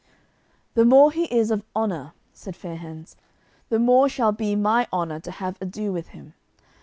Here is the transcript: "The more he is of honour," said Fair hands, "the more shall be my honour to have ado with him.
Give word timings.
"The 0.73 0.83
more 0.83 1.11
he 1.11 1.25
is 1.25 1.51
of 1.51 1.61
honour," 1.75 2.13
said 2.33 2.55
Fair 2.55 2.75
hands, 2.77 3.15
"the 3.69 3.77
more 3.77 4.09
shall 4.09 4.31
be 4.31 4.55
my 4.55 4.87
honour 4.91 5.19
to 5.19 5.29
have 5.29 5.61
ado 5.61 5.93
with 5.93 6.07
him. 6.07 6.33